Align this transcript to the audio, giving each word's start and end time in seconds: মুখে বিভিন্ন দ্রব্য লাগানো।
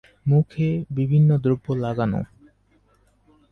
মুখে 0.25 0.67
বিভিন্ন 0.89 1.29
দ্রব্য 1.37 1.67
লাগানো। 1.75 2.21